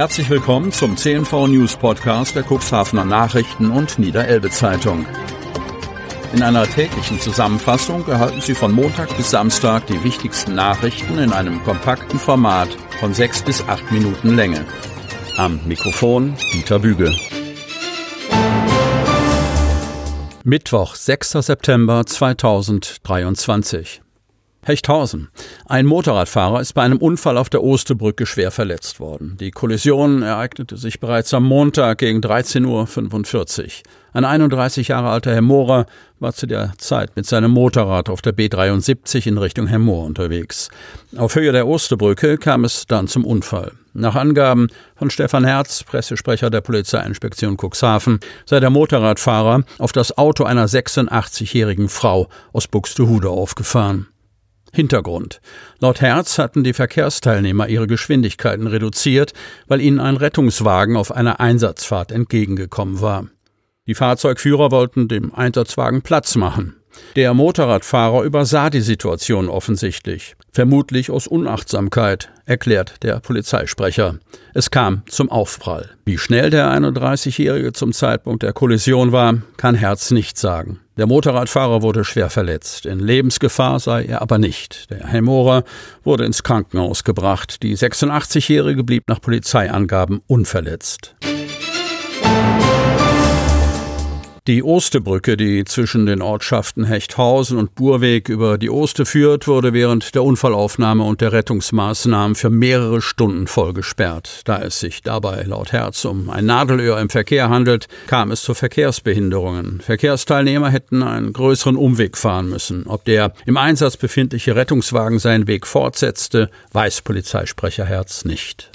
[0.00, 5.04] Herzlich willkommen zum CNV News Podcast der Cuxhavener Nachrichten und Niederelbe Zeitung.
[6.32, 11.62] In einer täglichen Zusammenfassung erhalten Sie von Montag bis Samstag die wichtigsten Nachrichten in einem
[11.64, 14.64] kompakten Format von sechs bis acht Minuten Länge.
[15.36, 17.14] Am Mikrofon Dieter Büge.
[20.44, 21.32] Mittwoch, 6.
[21.32, 24.00] September 2023.
[24.62, 25.28] Hechthausen.
[25.66, 29.36] Ein Motorradfahrer ist bei einem Unfall auf der Osterbrücke schwer verletzt worden.
[29.40, 33.70] Die Kollision ereignete sich bereits am Montag gegen 13.45 Uhr.
[34.12, 35.86] Ein 31 Jahre alter Herr Mohrer
[36.18, 40.68] war zu der Zeit mit seinem Motorrad auf der B73 in Richtung Hemmoor unterwegs.
[41.16, 43.72] Auf Höhe der Osterbrücke kam es dann zum Unfall.
[43.94, 50.44] Nach Angaben von Stefan Herz, Pressesprecher der Polizeiinspektion Cuxhaven, sei der Motorradfahrer auf das Auto
[50.44, 54.08] einer 86-jährigen Frau aus Buxtehude aufgefahren.
[54.72, 55.40] Hintergrund.
[55.78, 59.32] Laut Herz hatten die Verkehrsteilnehmer ihre Geschwindigkeiten reduziert,
[59.66, 63.26] weil ihnen ein Rettungswagen auf einer Einsatzfahrt entgegengekommen war.
[63.86, 66.79] Die Fahrzeugführer wollten dem Einsatzwagen Platz machen.
[67.16, 74.18] Der Motorradfahrer übersah die Situation offensichtlich, vermutlich aus Unachtsamkeit, erklärt der Polizeisprecher.
[74.54, 75.90] Es kam zum Aufprall.
[76.04, 80.80] Wie schnell der 31-Jährige zum Zeitpunkt der Kollision war, kann Herz nicht sagen.
[80.96, 82.84] Der Motorradfahrer wurde schwer verletzt.
[82.84, 84.90] In Lebensgefahr sei er aber nicht.
[84.90, 85.64] Der Helmorer
[86.02, 87.62] wurde ins Krankenhaus gebracht.
[87.62, 91.14] Die 86-Jährige blieb nach Polizeiangaben unverletzt.
[94.50, 100.12] Die Ostebrücke, die zwischen den Ortschaften Hechthausen und Burweg über die Oste führt, wurde während
[100.16, 104.40] der Unfallaufnahme und der Rettungsmaßnahmen für mehrere Stunden voll gesperrt.
[104.46, 108.54] Da es sich dabei laut Herz um ein Nadelöhr im Verkehr handelt, kam es zu
[108.54, 109.82] Verkehrsbehinderungen.
[109.82, 112.88] Verkehrsteilnehmer hätten einen größeren Umweg fahren müssen.
[112.88, 118.68] Ob der im Einsatz befindliche Rettungswagen seinen Weg fortsetzte, weiß Polizeisprecher Herz nicht.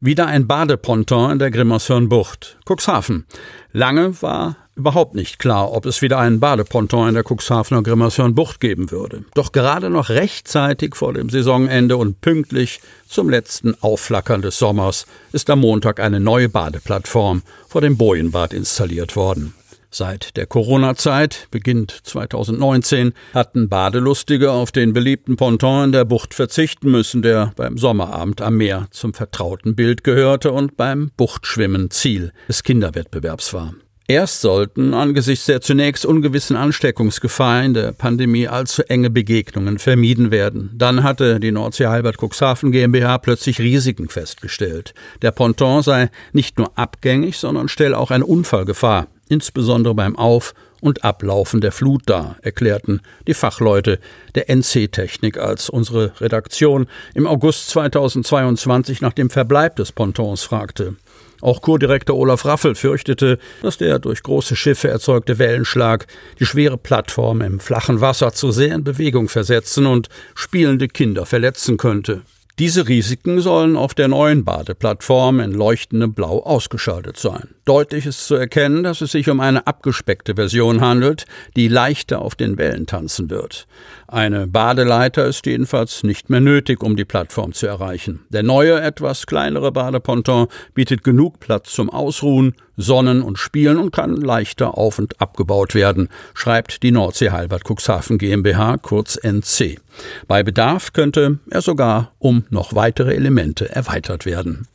[0.00, 2.58] Wieder ein Badeponton in der Grimmershörnbucht.
[2.64, 3.26] Cuxhaven.
[3.72, 8.92] Lange war überhaupt nicht klar, ob es wieder einen Badeponton in der Cuxhavener Grimmershörnbucht geben
[8.92, 9.24] würde.
[9.34, 15.50] Doch gerade noch rechtzeitig vor dem Saisonende und pünktlich zum letzten Aufflackern des Sommers ist
[15.50, 19.54] am Montag eine neue Badeplattform vor dem Bojenbad installiert worden.
[19.90, 26.90] Seit der Corona-Zeit, beginnt 2019, hatten Badelustige auf den beliebten Ponton in der Bucht verzichten
[26.90, 32.62] müssen, der beim Sommerabend am Meer zum vertrauten Bild gehörte und beim Buchtschwimmen Ziel des
[32.64, 33.72] Kinderwettbewerbs war.
[34.10, 40.70] Erst sollten angesichts der zunächst ungewissen Ansteckungsgefahr in der Pandemie allzu enge Begegnungen vermieden werden.
[40.74, 44.94] Dann hatte die Nordsee Halbert Cuxhaven GmbH plötzlich Risiken festgestellt.
[45.20, 51.04] Der Ponton sei nicht nur abgängig, sondern stelle auch eine Unfallgefahr insbesondere beim Auf- und
[51.04, 53.98] Ablaufen der Flut dar, erklärten die Fachleute
[54.34, 60.96] der NC-Technik, als unsere Redaktion im August 2022 nach dem Verbleib des Pontons fragte.
[61.40, 66.06] Auch Kurdirektor Olaf Raffel fürchtete, dass der durch große Schiffe erzeugte Wellenschlag
[66.40, 71.76] die schwere Plattform im flachen Wasser zu sehr in Bewegung versetzen und spielende Kinder verletzen
[71.76, 72.22] könnte.
[72.58, 77.54] Diese Risiken sollen auf der neuen Badeplattform in leuchtendem Blau ausgeschaltet sein.
[77.68, 82.34] Deutlich ist zu erkennen, dass es sich um eine abgespeckte Version handelt, die leichter auf
[82.34, 83.66] den Wellen tanzen wird.
[84.06, 88.24] Eine Badeleiter ist jedenfalls nicht mehr nötig, um die Plattform zu erreichen.
[88.30, 94.16] Der neue, etwas kleinere Badeponton bietet genug Platz zum Ausruhen, Sonnen und Spielen und kann
[94.16, 99.78] leichter auf- und abgebaut werden, schreibt die Nordsee Halbert Cuxhaven GmbH, kurz NC.
[100.26, 104.66] Bei Bedarf könnte er sogar um noch weitere Elemente erweitert werden.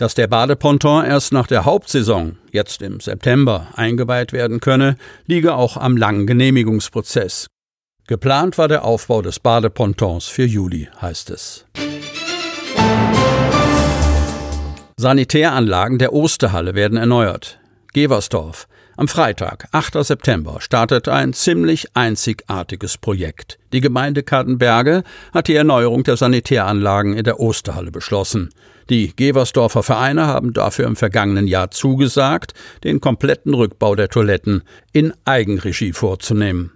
[0.00, 4.96] Dass der Badeponton erst nach der Hauptsaison, jetzt im September, eingeweiht werden könne,
[5.26, 7.48] liege auch am langen Genehmigungsprozess.
[8.06, 11.66] Geplant war der Aufbau des Badepontons für Juli, heißt es.
[14.96, 17.60] Sanitäranlagen der Osterhalle werden erneuert.
[17.92, 18.68] Geversdorf.
[19.00, 20.04] Am Freitag, 8.
[20.04, 23.58] September, startet ein ziemlich einzigartiges Projekt.
[23.72, 28.50] Die Gemeinde Kartenberge hat die Erneuerung der Sanitäranlagen in der Osterhalle beschlossen.
[28.90, 32.52] Die Geversdorfer Vereine haben dafür im vergangenen Jahr zugesagt,
[32.84, 36.72] den kompletten Rückbau der Toiletten in Eigenregie vorzunehmen.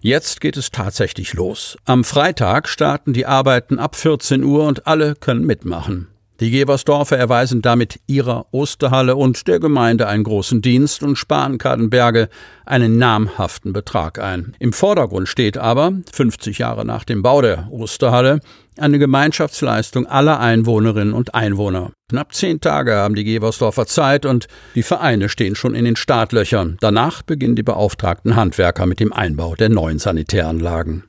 [0.00, 1.78] Jetzt geht es tatsächlich los.
[1.84, 6.09] Am Freitag starten die Arbeiten ab 14 Uhr und alle können mitmachen.
[6.40, 12.30] Die Geversdorfer erweisen damit ihrer Osterhalle und der Gemeinde einen großen Dienst und sparen Kadenberge
[12.64, 14.56] einen namhaften Betrag ein.
[14.58, 18.40] Im Vordergrund steht aber, 50 Jahre nach dem Bau der Osterhalle,
[18.78, 21.92] eine Gemeinschaftsleistung aller Einwohnerinnen und Einwohner.
[22.08, 26.78] Knapp zehn Tage haben die Geversdorfer Zeit und die Vereine stehen schon in den Startlöchern.
[26.80, 31.04] Danach beginnen die beauftragten Handwerker mit dem Einbau der neuen Sanitäranlagen.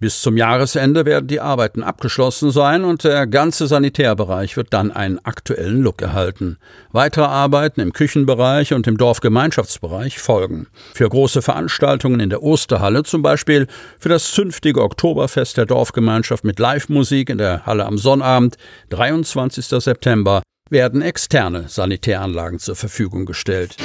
[0.00, 5.18] Bis zum Jahresende werden die Arbeiten abgeschlossen sein und der ganze Sanitärbereich wird dann einen
[5.18, 6.56] aktuellen Look erhalten.
[6.90, 10.68] Weitere Arbeiten im Küchenbereich und im Dorfgemeinschaftsbereich folgen.
[10.94, 13.66] Für große Veranstaltungen in der Osterhalle zum Beispiel,
[13.98, 18.56] für das zünftige Oktoberfest der Dorfgemeinschaft mit Live-Musik in der Halle am Sonnabend,
[18.88, 19.66] 23.
[19.66, 23.76] September, werden externe Sanitäranlagen zur Verfügung gestellt.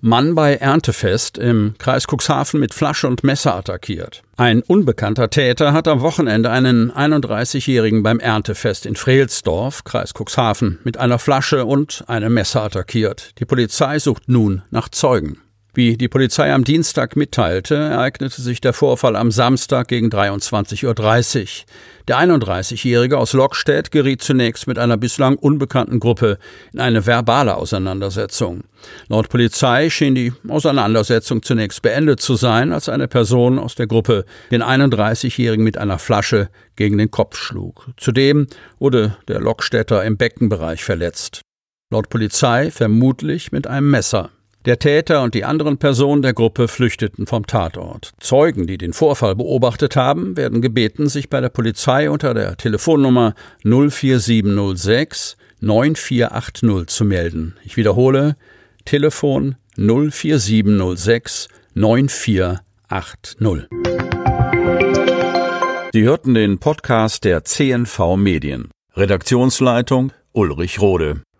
[0.00, 4.22] Mann bei Erntefest im Kreis Cuxhaven mit Flasche und Messer attackiert.
[4.36, 10.96] Ein unbekannter Täter hat am Wochenende einen 31-Jährigen beim Erntefest in Freelsdorf, Kreis Cuxhaven, mit
[10.96, 13.38] einer Flasche und einem Messer attackiert.
[13.38, 15.38] Die Polizei sucht nun nach Zeugen.
[15.72, 21.66] Wie die Polizei am Dienstag mitteilte, ereignete sich der Vorfall am Samstag gegen 23.30 Uhr.
[22.08, 26.38] Der 31-Jährige aus Lockstedt geriet zunächst mit einer bislang unbekannten Gruppe
[26.72, 28.64] in eine verbale Auseinandersetzung.
[29.08, 34.24] Laut Polizei schien die Auseinandersetzung zunächst beendet zu sein, als eine Person aus der Gruppe
[34.50, 37.90] den 31-Jährigen mit einer Flasche gegen den Kopf schlug.
[37.96, 38.48] Zudem
[38.80, 41.42] wurde der Lockstädter im Beckenbereich verletzt.
[41.92, 44.30] Laut Polizei vermutlich mit einem Messer.
[44.66, 48.12] Der Täter und die anderen Personen der Gruppe flüchteten vom Tatort.
[48.20, 53.34] Zeugen, die den Vorfall beobachtet haben, werden gebeten, sich bei der Polizei unter der Telefonnummer
[53.64, 57.56] 04706 9480 zu melden.
[57.64, 58.36] Ich wiederhole,
[58.84, 63.38] Telefon 04706 9480.
[65.94, 68.68] Sie hörten den Podcast der CNV Medien.
[68.94, 71.22] Redaktionsleitung Ulrich Rode.